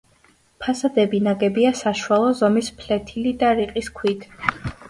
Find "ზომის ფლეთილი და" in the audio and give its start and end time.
2.41-3.55